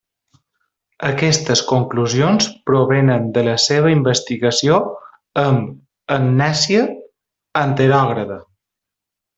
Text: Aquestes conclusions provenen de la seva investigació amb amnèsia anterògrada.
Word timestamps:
Aquestes 1.09 1.61
conclusions 1.71 2.47
provenen 2.71 3.29
de 3.37 3.45
la 3.49 3.55
seva 3.67 3.93
investigació 3.97 4.81
amb 5.45 6.17
amnèsia 6.19 6.91
anterògrada. 7.67 8.45